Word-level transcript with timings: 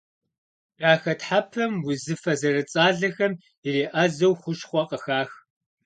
Дахэтхьэпэм 0.79 1.73
узыфэ 1.87 2.33
зэрыцӏалэхэм 2.39 3.33
иреӏэзэу 3.67 4.33
хущхъуэ 4.41 4.83
къыхах. 4.89 5.29